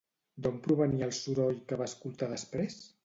[0.45, 2.81] D'on provenia el soroll que va escoltar després?